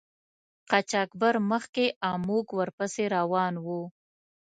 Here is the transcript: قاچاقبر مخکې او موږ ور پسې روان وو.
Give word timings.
قاچاقبر 0.69 1.35
مخکې 1.51 1.85
او 2.07 2.15
موږ 2.27 2.45
ور 2.57 2.69
پسې 2.77 3.03
روان 3.15 3.53
وو. 3.65 3.81